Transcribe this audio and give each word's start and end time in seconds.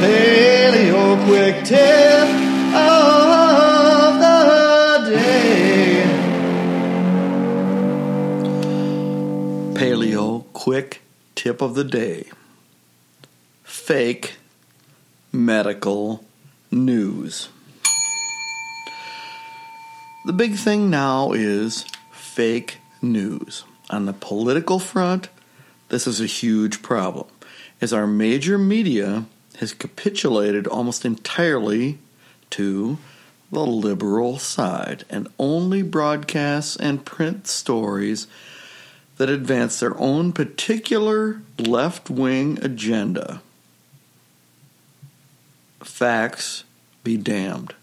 Paleo 0.00 1.24
quick 1.24 1.64
tip 1.64 2.28
of 2.74 4.20
the 4.20 5.10
day. 5.10 6.04
Paleo 9.72 10.44
quick 10.52 11.00
tip 11.34 11.62
of 11.62 11.74
the 11.74 11.84
day. 11.84 12.26
Fake 13.64 14.34
medical 15.32 16.24
news. 16.70 17.48
The 20.26 20.34
big 20.34 20.56
thing 20.56 20.90
now 20.90 21.32
is 21.32 21.86
fake 22.12 22.78
news. 23.00 23.64
On 23.88 24.04
the 24.04 24.12
political 24.12 24.78
front, 24.78 25.30
this 25.88 26.06
is 26.06 26.20
a 26.20 26.26
huge 26.26 26.82
problem, 26.82 27.28
as 27.80 27.94
our 27.94 28.06
major 28.06 28.58
media 28.58 29.24
has 29.58 29.72
capitulated 29.72 30.66
almost 30.66 31.04
entirely 31.04 31.98
to 32.50 32.98
the 33.50 33.64
liberal 33.64 34.38
side 34.38 35.04
and 35.08 35.28
only 35.38 35.82
broadcasts 35.82 36.76
and 36.76 37.04
print 37.04 37.46
stories 37.46 38.26
that 39.16 39.30
advance 39.30 39.80
their 39.80 39.98
own 39.98 40.32
particular 40.32 41.40
left 41.58 42.10
wing 42.10 42.58
agenda. 42.62 43.40
Facts 45.80 46.64
be 47.02 47.16
damned. 47.16 47.74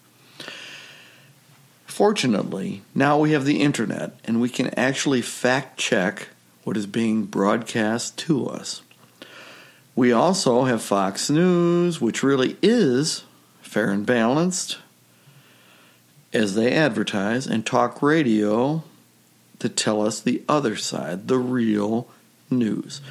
Fortunately, 1.85 2.81
now 2.94 3.17
we 3.17 3.31
have 3.31 3.45
the 3.45 3.61
internet 3.61 4.16
and 4.25 4.41
we 4.41 4.49
can 4.49 4.67
actually 4.77 5.21
fact 5.21 5.77
check 5.77 6.30
what 6.63 6.77
is 6.77 6.88
being 6.88 7.25
broadcast 7.25 8.17
to 8.17 8.47
us. 8.47 8.81
We 9.95 10.11
also 10.11 10.63
have 10.63 10.81
Fox 10.81 11.29
News, 11.29 12.02
which 12.02 12.23
really 12.23 12.57
is 12.61 13.23
fair 13.61 13.91
and 13.91 14.05
balanced 14.05 14.79
as 16.31 16.55
they 16.55 16.73
advertise, 16.73 17.45
and 17.45 17.63
talk 17.63 18.02
radio 18.02 18.83
to 19.59 19.69
tell 19.69 20.05
us 20.05 20.19
the 20.19 20.41
other 20.49 20.75
side, 20.75 21.27
the 21.27 21.38
real 21.38 22.08
news. 22.49 23.02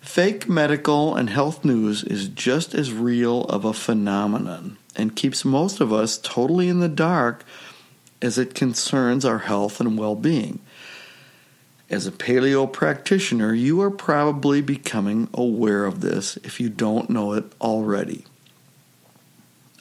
Fake 0.00 0.48
medical 0.48 1.14
and 1.14 1.30
health 1.30 1.64
news 1.64 2.02
is 2.04 2.28
just 2.28 2.74
as 2.74 2.92
real 2.92 3.44
of 3.44 3.64
a 3.64 3.72
phenomenon 3.72 4.76
and 4.96 5.16
keeps 5.16 5.44
most 5.44 5.80
of 5.80 5.92
us 5.92 6.18
totally 6.18 6.68
in 6.68 6.80
the 6.80 6.88
dark 6.88 7.44
as 8.20 8.38
it 8.38 8.54
concerns 8.54 9.24
our 9.24 9.38
health 9.38 9.80
and 9.80 9.96
well 9.96 10.14
being. 10.14 10.60
As 11.90 12.06
a 12.06 12.12
paleo 12.12 12.70
practitioner, 12.70 13.52
you 13.52 13.80
are 13.82 13.90
probably 13.90 14.62
becoming 14.62 15.28
aware 15.34 15.84
of 15.84 16.00
this 16.00 16.36
if 16.38 16.58
you 16.58 16.68
don't 16.68 17.10
know 17.10 17.32
it 17.34 17.44
already. 17.60 18.24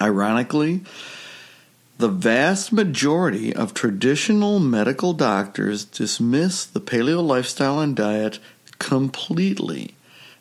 Ironically, 0.02 0.82
the 1.98 2.10
vast 2.10 2.74
majority 2.74 3.56
of 3.56 3.74
traditional 3.74 4.60
medical 4.60 5.14
doctors 5.14 5.86
dismiss 5.86 6.66
the 6.66 6.82
paleo 6.82 7.26
lifestyle 7.26 7.80
and 7.80 7.96
diet 7.96 8.40
completely 8.80 9.96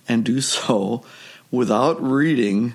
and 0.08 0.24
do 0.24 0.40
so 0.40 1.05
without 1.50 2.02
reading 2.02 2.74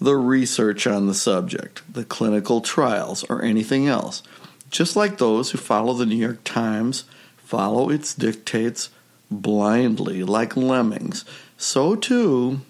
the 0.00 0.16
research 0.16 0.86
on 0.86 1.06
the 1.06 1.14
subject, 1.14 1.82
the 1.92 2.04
clinical 2.04 2.60
trials, 2.60 3.24
or 3.24 3.42
anything 3.42 3.86
else. 3.86 4.22
Just 4.70 4.96
like 4.96 5.18
those 5.18 5.50
who 5.50 5.58
follow 5.58 5.92
the 5.92 6.06
New 6.06 6.16
York 6.16 6.42
Times 6.44 7.04
follow 7.44 7.90
its 7.90 8.14
dictates 8.14 8.90
blindly 9.30 10.22
like 10.22 10.56
lemmings, 10.56 11.24
so 11.56 11.94
too 11.94 12.60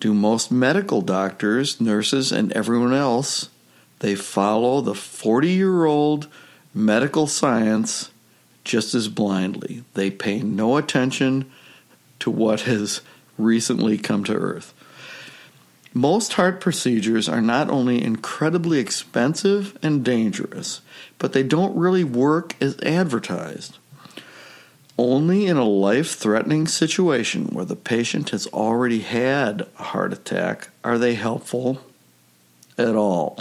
do 0.00 0.14
most 0.14 0.52
medical 0.52 1.00
doctors, 1.00 1.80
nurses, 1.80 2.30
and 2.30 2.52
everyone 2.52 2.94
else. 2.94 3.48
They 3.98 4.14
follow 4.14 4.80
the 4.80 4.94
40 4.94 5.48
year 5.48 5.84
old 5.84 6.28
medical 6.72 7.26
science 7.26 8.10
just 8.64 8.94
as 8.94 9.08
blindly. 9.08 9.82
They 9.94 10.10
pay 10.10 10.40
no 10.40 10.76
attention 10.76 11.50
to 12.20 12.30
what 12.30 12.62
has 12.62 13.00
recently 13.36 13.98
come 13.98 14.24
to 14.24 14.34
earth. 14.34 14.72
Most 15.94 16.34
heart 16.34 16.60
procedures 16.60 17.28
are 17.28 17.40
not 17.40 17.70
only 17.70 18.02
incredibly 18.02 18.78
expensive 18.78 19.76
and 19.82 20.04
dangerous, 20.04 20.80
but 21.18 21.32
they 21.32 21.42
don't 21.42 21.76
really 21.76 22.04
work 22.04 22.54
as 22.60 22.78
advertised. 22.80 23.78
Only 24.98 25.46
in 25.46 25.56
a 25.56 25.64
life 25.64 26.14
threatening 26.14 26.66
situation 26.66 27.46
where 27.46 27.64
the 27.64 27.76
patient 27.76 28.30
has 28.30 28.46
already 28.48 29.00
had 29.00 29.66
a 29.78 29.84
heart 29.84 30.12
attack 30.12 30.70
are 30.84 30.98
they 30.98 31.14
helpful 31.14 31.80
at 32.76 32.94
all. 32.94 33.38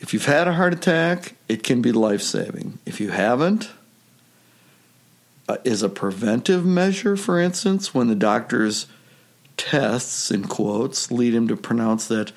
If 0.00 0.12
you've 0.12 0.26
had 0.26 0.46
a 0.46 0.52
heart 0.52 0.74
attack, 0.74 1.34
it 1.48 1.62
can 1.62 1.80
be 1.80 1.90
life 1.90 2.20
saving. 2.20 2.78
If 2.84 3.00
you 3.00 3.10
haven't, 3.10 3.70
uh, 5.48 5.56
is 5.64 5.82
a 5.82 5.88
preventive 5.88 6.64
measure, 6.64 7.16
for 7.16 7.40
instance, 7.40 7.94
when 7.94 8.08
the 8.08 8.14
doctor's 8.14 8.86
tests, 9.56 10.30
in 10.30 10.44
quotes, 10.44 11.10
lead 11.10 11.34
him 11.34 11.48
to 11.48 11.56
pronounce 11.56 12.06
that 12.08 12.32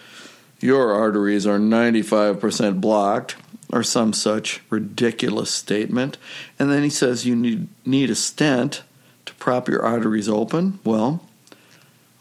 your 0.59 0.94
arteries 0.94 1.45
are 1.45 1.59
95% 1.59 2.81
blocked, 2.81 3.35
or 3.72 3.83
some 3.83 4.13
such 4.13 4.61
ridiculous 4.69 5.51
statement. 5.51 6.17
And 6.57 6.72
then 6.72 6.83
he 6.83 6.89
says 6.89 7.25
you 7.25 7.35
need, 7.35 7.67
need 7.85 8.09
a 8.09 8.16
stent 8.16 8.83
to 9.25 9.33
prop 9.35 9.67
your 9.67 9.83
arteries 9.83 10.29
open. 10.29 10.79
Well, 10.83 11.25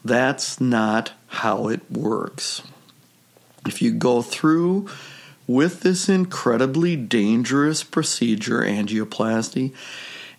that's 0.04 0.60
not 0.60 1.12
how 1.28 1.68
it 1.68 1.90
works. 1.90 2.62
If 3.66 3.82
you 3.82 3.92
go 3.92 4.22
through 4.22 4.88
with 5.46 5.80
this 5.80 6.08
incredibly 6.08 6.96
dangerous 6.96 7.84
procedure, 7.84 8.60
angioplasty, 8.60 9.72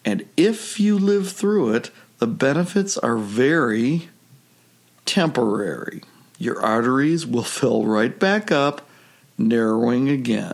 and 0.05 0.25
if 0.37 0.79
you 0.79 0.97
live 0.97 1.31
through 1.31 1.73
it, 1.73 1.91
the 2.19 2.27
benefits 2.27 2.97
are 2.97 3.17
very 3.17 4.09
temporary. 5.17 6.03
Your 6.37 6.61
arteries 6.61 7.25
will 7.25 7.41
fill 7.41 7.87
right 7.87 8.19
back 8.19 8.51
up, 8.51 8.87
narrowing 9.35 10.09
again. 10.09 10.53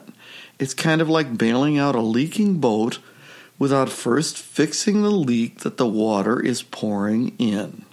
It's 0.58 0.74
kind 0.74 1.02
of 1.02 1.10
like 1.10 1.38
bailing 1.38 1.78
out 1.78 1.96
a 1.96 2.02
leaking 2.02 2.62
boat 2.62 3.00
without 3.60 3.90
first 3.90 4.38
fixing 4.38 5.02
the 5.02 5.12
leak 5.12 5.60
that 5.60 5.76
the 5.76 5.86
water 5.86 6.40
is 6.40 6.64
pouring 6.64 7.36
in. 7.38 7.84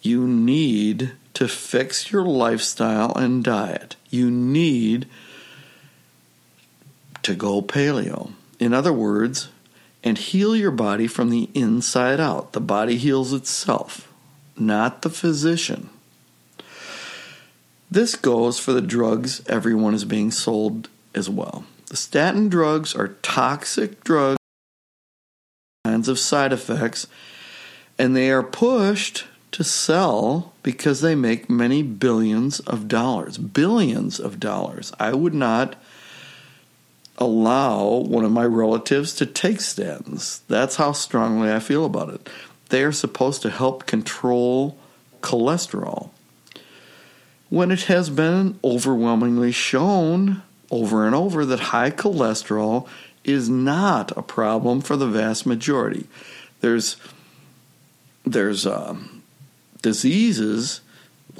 You 0.00 0.28
need 0.28 1.14
to 1.34 1.48
fix 1.48 2.12
your 2.12 2.22
lifestyle 2.22 3.12
and 3.16 3.42
diet. 3.42 3.96
You 4.08 4.30
need 4.30 5.08
to 7.24 7.34
go 7.34 7.62
paleo. 7.62 8.30
In 8.60 8.72
other 8.72 8.92
words, 8.92 9.48
and 10.04 10.18
heal 10.18 10.54
your 10.54 10.70
body 10.70 11.08
from 11.08 11.30
the 11.30 11.50
inside 11.52 12.20
out. 12.20 12.52
The 12.52 12.60
body 12.60 12.96
heals 12.96 13.32
itself, 13.32 14.05
not 14.58 15.02
the 15.02 15.10
physician. 15.10 15.90
This 17.90 18.16
goes 18.16 18.58
for 18.58 18.72
the 18.72 18.80
drugs 18.80 19.42
everyone 19.46 19.94
is 19.94 20.04
being 20.04 20.30
sold 20.30 20.88
as 21.14 21.30
well. 21.30 21.64
The 21.86 21.96
statin 21.96 22.48
drugs 22.48 22.94
are 22.94 23.16
toxic 23.22 24.02
drugs, 24.02 24.38
kinds 25.84 26.08
of 26.08 26.18
side 26.18 26.52
effects, 26.52 27.06
and 27.96 28.16
they 28.16 28.30
are 28.30 28.42
pushed 28.42 29.24
to 29.52 29.62
sell 29.62 30.52
because 30.62 31.00
they 31.00 31.14
make 31.14 31.48
many 31.48 31.82
billions 31.82 32.60
of 32.60 32.88
dollars. 32.88 33.38
Billions 33.38 34.18
of 34.18 34.40
dollars. 34.40 34.92
I 34.98 35.14
would 35.14 35.32
not 35.32 35.76
allow 37.18 37.86
one 37.86 38.24
of 38.24 38.32
my 38.32 38.44
relatives 38.44 39.14
to 39.14 39.26
take 39.26 39.58
statins. 39.58 40.40
That's 40.48 40.76
how 40.76 40.92
strongly 40.92 41.50
I 41.50 41.60
feel 41.60 41.84
about 41.84 42.10
it. 42.10 42.28
They 42.68 42.82
are 42.82 42.92
supposed 42.92 43.42
to 43.42 43.50
help 43.50 43.86
control 43.86 44.76
cholesterol. 45.20 46.10
When 47.48 47.70
it 47.70 47.82
has 47.84 48.10
been 48.10 48.58
overwhelmingly 48.64 49.52
shown 49.52 50.42
over 50.70 51.06
and 51.06 51.14
over 51.14 51.44
that 51.44 51.60
high 51.60 51.90
cholesterol 51.90 52.88
is 53.24 53.48
not 53.48 54.16
a 54.16 54.22
problem 54.22 54.80
for 54.80 54.96
the 54.96 55.06
vast 55.06 55.46
majority. 55.46 56.06
There's 56.60 56.96
there's 58.24 58.66
um, 58.66 59.22
diseases 59.82 60.80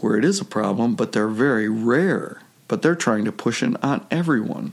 where 0.01 0.17
it 0.17 0.25
is 0.25 0.41
a 0.41 0.45
problem, 0.45 0.95
but 0.95 1.13
they're 1.13 1.29
very 1.29 1.69
rare. 1.69 2.43
But 2.69 2.83
they're 2.83 2.95
trying 2.95 3.25
to 3.25 3.33
push 3.33 3.63
it 3.63 3.83
on 3.83 4.07
everyone. 4.11 4.73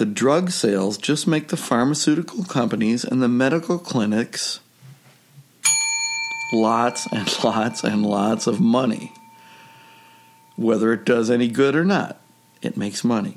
The 0.00 0.06
drug 0.06 0.50
sales 0.50 0.96
just 0.96 1.26
make 1.26 1.48
the 1.48 1.58
pharmaceutical 1.58 2.44
companies 2.44 3.04
and 3.04 3.20
the 3.20 3.28
medical 3.28 3.78
clinics 3.78 4.60
lots 6.54 7.06
and 7.12 7.28
lots 7.44 7.84
and 7.84 8.06
lots 8.06 8.46
of 8.46 8.62
money. 8.62 9.12
Whether 10.56 10.94
it 10.94 11.04
does 11.04 11.30
any 11.30 11.48
good 11.48 11.76
or 11.76 11.84
not, 11.84 12.18
it 12.62 12.78
makes 12.78 13.04
money. 13.04 13.36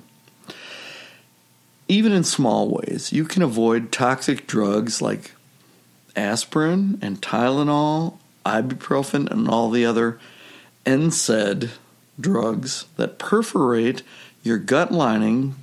Even 1.90 2.14
in 2.14 2.24
small 2.24 2.70
ways, 2.70 3.12
you 3.12 3.26
can 3.26 3.42
avoid 3.42 3.92
toxic 3.92 4.48
drugs 4.48 5.02
like 5.02 5.32
aspirin 6.16 6.98
and 7.02 7.22
Tylenol 7.22 8.20
ibuprofen, 8.46 9.30
and 9.30 9.50
all 9.50 9.70
the 9.70 9.86
other 9.86 10.18
NSAID 10.86 11.72
drugs 12.18 12.86
that 12.96 13.20
perforate 13.20 14.02
your 14.44 14.60
gut 14.60 14.94
lining, 14.94 15.56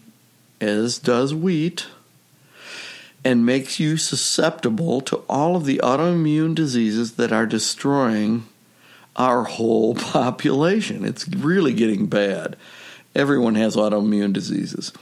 as 0.60 0.98
does 0.98 1.34
wheat, 1.34 1.86
and 3.24 3.44
makes 3.44 3.78
you 3.78 3.96
susceptible 3.96 5.00
to 5.02 5.16
all 5.28 5.56
of 5.56 5.64
the 5.64 5.78
autoimmune 5.82 6.54
diseases 6.54 7.12
that 7.12 7.32
are 7.32 7.46
destroying 7.46 8.44
our 9.16 9.44
whole 9.44 9.94
population. 9.96 11.04
It's 11.04 11.28
really 11.28 11.72
getting 11.72 12.06
bad. 12.06 12.56
Everyone 13.14 13.56
has 13.56 13.76
autoimmune 13.76 14.32
diseases. 14.32 14.92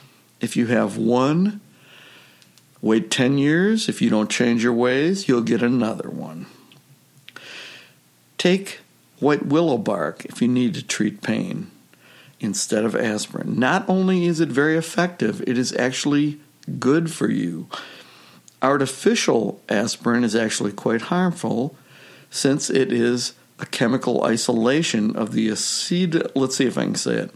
If 0.41 0.57
you 0.57 0.67
have 0.67 0.97
one, 0.97 1.61
wait 2.81 3.11
10 3.11 3.39
years. 3.39 3.89
If 3.89 4.01
you 4.01 4.11
don't 4.11 4.31
change 4.31 4.65
your 4.65 4.73
ways, 4.73 5.29
you'll 5.29 5.43
get 5.43 5.63
another 5.63 6.09
one. 6.09 6.47
Take 8.39 8.81
white 9.21 9.47
willow 9.47 9.79
bark 9.79 10.25
if 10.25 10.41
you 10.41 10.49
need 10.49 10.75
to 10.75 10.83
treat 10.83 11.23
pain 11.23 11.71
instead 12.41 12.85
of 12.85 12.95
aspirin. 12.95 13.59
Not 13.59 13.89
only 13.89 14.27
is 14.27 14.41
it 14.41 14.49
very 14.49 14.77
effective, 14.77 15.43
it 15.47 15.59
is 15.59 15.75
actually 15.77 16.41
good 16.79 17.11
for 17.13 17.31
you. 17.31 17.69
Artificial 18.63 19.61
aspirin 19.69 20.25
is 20.25 20.37
actually 20.37 20.73
quite 20.73 21.03
harmful 21.03 21.77
since 22.31 22.71
it 22.71 22.93
is 22.93 23.35
a 23.59 23.67
chemical 23.67 24.25
isolation 24.25 25.17
of 25.17 25.33
the 25.33 25.51
acid. 25.51 26.31
Let's 26.35 26.57
see 26.57 26.67
if 26.67 26.79
I 26.79 26.85
can 26.85 26.95
say 26.95 27.15
it. 27.15 27.35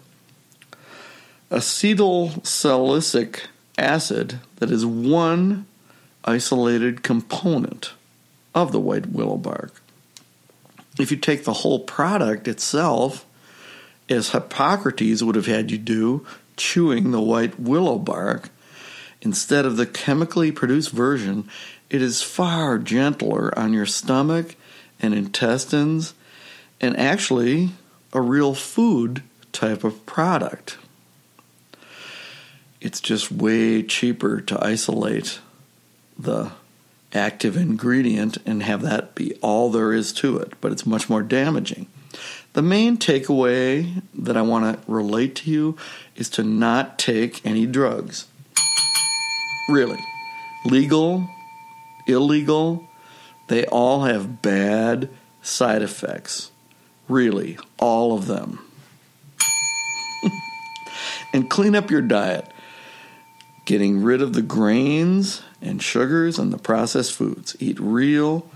Acetylsalicylic 1.51 3.47
acid 3.79 4.41
that 4.57 4.71
is 4.71 4.87
one 4.87 5.67
isolated 6.25 7.03
component 7.03 7.93
of 8.55 8.73
the 8.73 8.81
white 8.81 9.07
willow 9.07 9.37
bark. 9.37 9.81
If 10.99 11.11
you 11.11 11.17
take 11.17 11.45
the 11.45 11.53
whole 11.53 11.81
product 11.81 12.47
itself, 12.47 13.27
as 14.12 14.31
Hippocrates 14.31 15.23
would 15.23 15.35
have 15.35 15.47
had 15.47 15.70
you 15.70 15.79
do, 15.79 16.26
chewing 16.56 17.11
the 17.11 17.20
white 17.20 17.59
willow 17.59 17.99
bark, 17.99 18.50
instead 19.20 19.64
of 19.64 19.76
the 19.76 19.87
chemically 19.87 20.53
produced 20.53 20.91
version, 20.91 21.49
it 21.91 22.03
is 22.03 22.23
far 22.23 22.79
gentler 22.79 23.56
on 23.59 23.73
your 23.73 23.87
stomach 23.87 24.55
and 25.00 25.14
intestines, 25.14 26.14
and 26.81 26.97
actually 26.97 27.70
a 28.12 28.20
real 28.20 28.55
food 28.55 29.23
type 29.53 29.85
of 29.85 30.05
product. 30.06 30.79
It's 32.81 33.00
just 33.00 33.31
way 33.31 33.82
cheaper 33.82 34.41
to 34.41 34.65
isolate 34.65 35.41
the 36.19 36.53
active 37.12 37.56
ingredient 37.56 38.38
and 38.47 38.62
have 38.62 38.82
that 38.82 39.15
be 39.15 39.35
all 39.37 39.70
there 39.70 39.93
is 39.93 40.12
to 40.15 40.38
it, 40.38 40.55
but 40.61 40.73
it's 40.73 40.87
much 40.87 41.08
more 41.08 41.23
damaging. 41.23 41.87
The 42.53 42.62
main 42.62 42.99
takeaway 42.99 44.03
that 44.14 44.37
I 44.37 44.43
want 44.43 44.82
to 44.85 44.91
relate 44.91 45.35
to 45.37 45.50
you 45.50 45.76
is 46.17 46.29
to 46.31 46.43
not 46.43 46.99
take 46.99 47.44
any 47.47 47.67
drugs. 47.67 48.26
Really. 49.69 49.99
Legal, 50.64 51.29
illegal, 52.06 52.87
they 53.49 53.67
all 53.67 54.05
have 54.05 54.43
bad 54.43 55.09
side 55.41 55.82
effects. 55.82 56.50
Really, 57.09 57.59
all 57.79 58.15
of 58.15 58.26
them. 58.26 58.61
and 61.32 61.50
clean 61.50 61.75
up 61.75 61.91
your 61.91 62.03
diet, 62.03 62.50
getting 63.65 64.03
rid 64.03 64.23
of 64.23 64.35
the 64.35 64.43
grains 64.43 65.43
and 65.61 65.82
sugars 65.82 66.38
and 66.38 66.53
the 66.53 66.58
processed 66.58 67.12
foods. 67.12 67.56
Eat 67.61 67.79
real, 67.81 68.49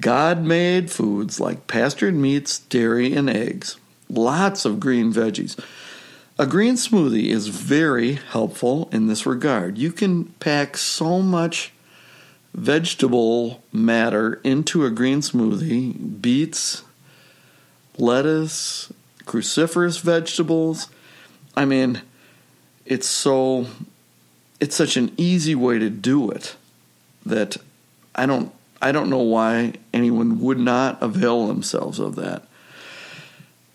God 0.00 0.42
made 0.42 0.90
foods 0.90 1.40
like 1.40 1.66
pastured 1.66 2.14
meats, 2.14 2.58
dairy, 2.58 3.14
and 3.14 3.30
eggs. 3.30 3.76
Lots 4.08 4.64
of 4.64 4.80
green 4.80 5.12
veggies. 5.12 5.58
A 6.38 6.46
green 6.46 6.74
smoothie 6.74 7.28
is 7.28 7.48
very 7.48 8.14
helpful 8.14 8.88
in 8.92 9.06
this 9.06 9.24
regard. 9.24 9.78
You 9.78 9.90
can 9.90 10.24
pack 10.40 10.76
so 10.76 11.22
much 11.22 11.72
vegetable 12.52 13.62
matter 13.72 14.40
into 14.44 14.84
a 14.84 14.90
green 14.90 15.20
smoothie 15.20 16.20
beets, 16.20 16.82
lettuce, 17.96 18.92
cruciferous 19.24 20.00
vegetables. 20.00 20.88
I 21.56 21.64
mean, 21.64 22.02
it's 22.84 23.08
so 23.08 23.66
it's 24.60 24.76
such 24.76 24.96
an 24.96 25.12
easy 25.16 25.54
way 25.54 25.78
to 25.78 25.90
do 25.90 26.30
it 26.30 26.56
that 27.24 27.56
I 28.14 28.26
don't 28.26 28.52
I 28.80 28.92
don't 28.92 29.10
know 29.10 29.22
why 29.22 29.74
anyone 29.92 30.40
would 30.40 30.58
not 30.58 31.02
avail 31.02 31.46
themselves 31.46 31.98
of 31.98 32.16
that. 32.16 32.46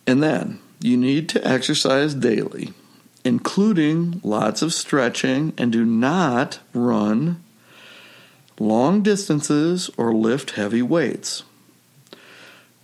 And 0.06 0.22
then 0.22 0.60
you 0.80 0.98
need 0.98 1.30
to 1.30 1.48
exercise 1.48 2.14
daily, 2.14 2.74
including 3.24 4.20
lots 4.24 4.62
of 4.62 4.74
stretching, 4.74 5.54
and 5.58 5.72
do 5.72 5.86
not 5.86 6.60
run 6.74 7.44
long 8.60 9.02
distances 9.02 9.90
or 9.98 10.14
lift 10.14 10.52
heavy 10.52 10.82
weights. 10.82 11.44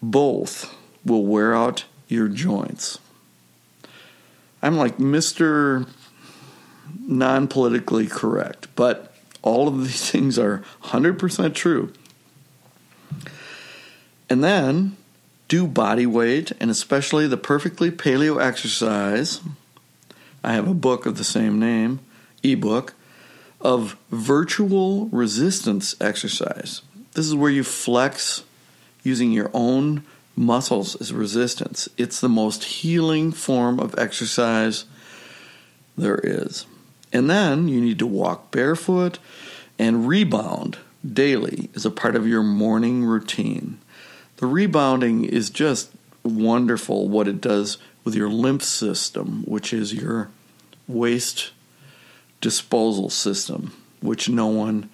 Both 0.02 0.76
will 1.06 1.26
wear 1.26 1.56
out 1.56 1.86
your 2.08 2.28
joints. 2.28 3.00
I'm 4.62 4.78
like 4.78 4.98
Mr. 4.98 5.88
non 7.00 7.48
politically 7.48 8.08
correct, 8.08 8.68
but 8.76 9.14
all 9.42 9.68
of 9.68 9.84
these 9.84 10.10
things 10.12 10.40
are 10.40 10.64
100% 10.84 11.54
true. 11.54 11.94
And 14.30 14.44
then 14.44 14.98
do 15.48 15.68
body 15.68 16.06
weight 16.06 16.52
and 16.60 16.70
especially 16.70 17.28
the 17.28 17.38
perfectly 17.38 17.92
paleo 17.92 18.42
exercise. 18.42 19.40
I 20.44 20.54
have 20.54 20.68
a 20.68 20.74
book 20.74 21.06
of 21.06 21.18
the 21.18 21.24
same 21.24 21.60
name, 21.60 22.00
ebook, 22.44 22.94
of 23.62 23.98
virtual 24.12 25.08
resistance 25.08 25.96
exercise. 26.00 26.82
This 27.14 27.26
is 27.26 27.36
where 27.36 27.52
you 27.52 27.64
flex 27.64 28.44
using 29.04 29.32
your 29.32 29.50
own 29.54 30.04
muscles 30.36 30.96
as 31.02 31.12
resistance. 31.12 31.90
It's 31.98 32.20
the 32.20 32.30
most 32.30 32.64
healing 32.64 33.32
form 33.32 33.80
of 33.80 33.98
exercise 33.98 34.86
there 35.98 36.20
is. 36.24 36.66
And 37.12 37.30
then 37.30 37.68
you 37.68 37.82
need 37.82 38.00
to 38.00 38.08
walk 38.08 38.52
barefoot 38.52 39.18
and 39.80 40.08
rebound 40.08 40.78
daily 41.06 41.70
as 41.76 41.86
a 41.86 41.92
part 41.92 42.16
of 42.16 42.28
your 42.28 42.44
morning 42.44 43.04
routine. 43.04 43.80
The 44.38 44.46
rebounding 44.46 45.26
is 45.26 45.50
just 45.50 45.92
wonderful 46.24 47.08
what 47.08 47.28
it 47.28 47.42
does 47.42 47.78
with 48.04 48.16
your 48.16 48.30
lymph 48.30 48.64
system, 48.64 49.44
which 49.46 49.74
is 49.74 49.94
your 49.94 50.30
waste 50.88 51.52
disposal 52.40 53.10
system, 53.10 53.74
which 54.02 54.30
no 54.30 54.48
one, 54.48 54.90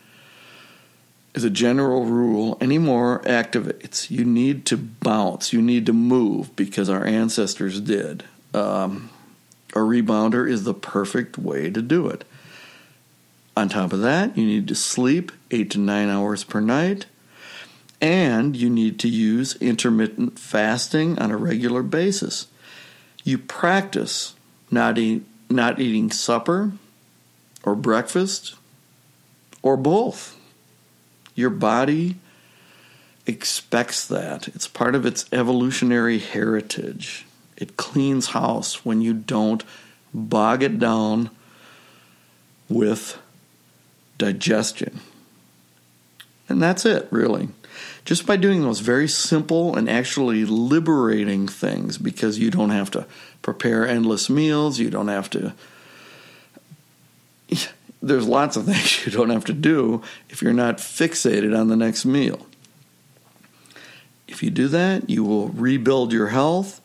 as 1.36 1.44
a 1.44 1.50
general 1.50 2.06
rule, 2.06 2.58
anymore 2.62 3.22
activates. 3.26 4.10
You 4.10 4.24
need 4.24 4.66
to 4.68 4.78
bounce, 4.78 5.52
you 5.54 5.62
need 5.62 5.86
to 5.88 5.94
move 5.94 6.56
because 6.56 6.90
our 6.90 7.06
ancestors 7.06 7.80
did. 7.82 8.24
Um, 8.54 9.10
a 9.74 9.80
rebounder 9.80 10.50
is 10.50 10.64
the 10.64 10.74
perfect 10.74 11.38
way 11.38 11.70
to 11.70 11.82
do 11.82 12.08
it. 12.08 12.24
On 13.56 13.70
top 13.70 13.94
of 13.94 14.02
that, 14.02 14.38
you 14.38 14.46
need 14.46 14.68
to 14.70 14.76
sleep 14.76 15.32
eight 15.52 15.70
to 15.72 15.80
nine 15.80 16.10
hours 16.10 16.44
per 16.44 16.60
night, 16.60 17.06
and 18.04 18.58
you 18.58 18.70
need 18.70 19.00
to 19.00 19.08
use 19.08 19.56
intermittent 19.62 20.38
fasting 20.38 21.18
on 21.20 21.32
a 21.32 21.38
regular 21.38 21.82
basis. 21.82 22.48
You 23.24 23.38
practice 23.38 24.36
not, 24.70 24.98
eat, 24.98 25.24
not 25.50 25.80
eating 25.80 26.12
supper 26.12 26.74
or 27.64 27.76
breakfast 27.76 28.56
or 29.62 29.78
both. 29.78 30.38
Your 31.34 31.50
body 31.50 32.18
expects 33.26 34.06
that. 34.08 34.50
It's 34.50 34.68
part 34.68 34.96
of 34.96 35.06
its 35.06 35.26
evolutionary 35.32 36.20
heritage. 36.20 37.26
It 37.56 37.78
cleans 37.78 38.28
house 38.28 38.84
when 38.84 39.00
you 39.00 39.14
don't 39.14 39.64
bog 40.14 40.62
it 40.62 40.78
down 40.78 41.30
with 42.68 43.18
digestion. 44.18 45.00
And 46.50 46.62
that's 46.62 46.86
it, 46.86 47.08
really 47.10 47.48
just 48.06 48.26
by 48.26 48.36
doing 48.36 48.62
those 48.62 48.80
very 48.80 49.08
simple 49.08 49.76
and 49.76 49.90
actually 49.90 50.46
liberating 50.46 51.48
things 51.48 51.98
because 51.98 52.40
you 52.40 52.52
don't 52.52 52.70
have 52.70 52.92
to 52.92 53.06
prepare 53.42 53.88
endless 53.88 54.30
meals, 54.30 54.80
you 54.80 54.90
don't 54.90 55.08
have 55.08 55.30
to. 55.32 55.54
There's 58.02 58.28
lots 58.28 58.58
of 58.58 58.66
things 58.68 59.06
you 59.06 59.12
don't 59.12 59.30
have 59.30 59.46
to 59.46 59.54
do 59.54 60.02
if 60.30 60.42
you're 60.42 60.54
not 60.54 60.78
fixated 60.78 61.58
on 61.58 61.68
the 61.68 61.76
next 61.76 62.06
meal. 62.06 62.46
If 64.28 64.42
you 64.42 64.50
do 64.50 64.68
that, 64.70 65.10
you 65.10 65.24
will 65.24 65.50
rebuild 65.50 66.12
your 66.12 66.30
health 66.30 66.82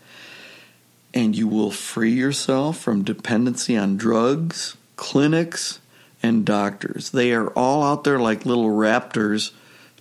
and 1.15 1.35
you 1.35 1.49
will 1.49 1.71
free 1.71 2.13
yourself 2.13 2.79
from 2.79 3.03
dependency 3.03 3.77
on 3.77 3.97
drugs, 3.97 4.77
clinics, 4.97 5.81
and 6.23 6.45
doctors. 6.45 7.11
They 7.11 7.33
are 7.33 7.49
all 7.51 7.83
out 7.83 8.05
there 8.05 8.19
like 8.19 8.45
little 8.45 8.69
raptors 8.69 9.53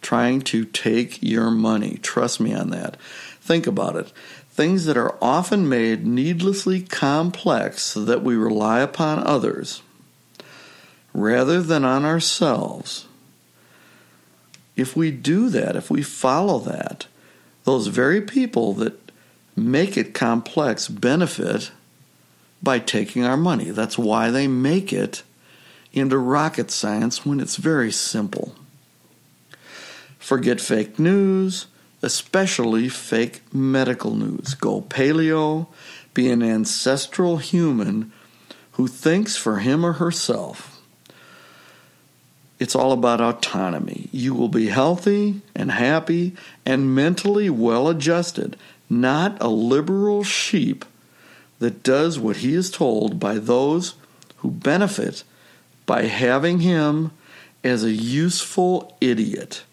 trying 0.02 0.42
to 0.42 0.66
take 0.66 1.22
your 1.22 1.52
money. 1.52 1.98
Trust 2.02 2.40
me 2.40 2.54
on 2.54 2.70
that. 2.70 2.98
Think 3.42 3.68
about 3.68 3.96
it. 3.96 4.12
Things 4.50 4.86
that 4.86 4.98
are 4.98 5.18
often 5.22 5.70
made 5.70 6.06
needlessly 6.06 6.82
complex 6.82 7.84
so 7.84 8.04
that 8.06 8.24
we 8.24 8.36
rely 8.36 8.80
upon 8.80 9.26
others 9.26 9.82
rather 11.14 11.62
than 11.62 11.84
on 11.84 12.06
ourselves. 12.06 13.08
If 14.76 14.96
we 14.96 15.12
do 15.12 15.50
that, 15.50 15.76
if 15.76 15.90
we 15.90 16.04
follow 16.04 16.60
that, 16.60 17.08
those 17.64 17.88
very 17.88 18.22
people 18.22 18.74
that 18.76 19.12
make 19.56 19.98
it 19.98 20.14
complex 20.14 20.88
benefit 20.88 21.72
by 22.62 22.80
taking 22.80 23.24
our 23.24 23.38
money. 23.38 23.72
That's 23.72 23.98
why 23.98 24.30
they 24.30 24.48
make 24.48 24.94
it 24.94 25.24
into 25.94 26.18
rocket 26.18 26.70
science 26.70 27.26
when 27.26 27.40
it's 27.40 27.56
very 27.56 27.92
simple. 27.92 28.56
Forget 30.20 30.60
fake 30.60 31.00
news, 31.00 31.68
especially 32.02 32.90
fake 32.90 33.42
medical 33.54 34.16
news. 34.16 34.54
Go 34.56 34.82
paleo, 34.82 35.68
be 36.14 36.30
an 36.30 36.42
ancestral 36.42 37.38
human 37.38 38.12
who 38.74 38.88
thinks 38.88 39.36
for 39.36 39.60
him 39.60 39.86
or 39.86 39.94
herself. 39.94 40.82
It's 42.60 42.76
all 42.76 42.92
about 42.92 43.22
autonomy. 43.22 44.10
You 44.12 44.34
will 44.34 44.50
be 44.50 44.68
healthy 44.68 45.42
and 45.56 45.72
happy 45.72 46.36
and 46.66 46.96
mentally 46.96 47.50
well 47.50 47.88
adjusted, 47.88 48.58
not 48.90 49.38
a 49.42 49.48
liberal 49.48 50.24
sheep 50.24 50.86
that 51.60 51.84
does 51.84 52.18
what 52.18 52.38
he 52.38 52.54
is 52.54 52.72
told 52.72 53.20
by 53.20 53.36
those 53.36 53.96
who 54.38 54.52
benefit 54.52 55.24
by 55.86 56.04
having 56.04 56.60
him 56.60 57.12
as 57.64 57.84
a 57.84 57.92
useful 57.92 58.96
idiot, 59.02 59.64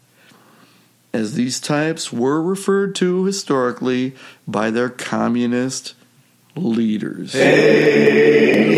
as 1.14 1.34
these 1.34 1.60
types 1.60 2.12
were 2.12 2.42
referred 2.42 2.94
to 2.96 3.24
historically 3.24 4.14
by 4.48 4.68
their 4.68 4.90
communist 4.90 5.94
leaders. 6.56 7.32
Hey, 7.32 8.74